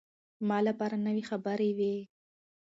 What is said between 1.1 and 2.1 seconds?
خبرې وې.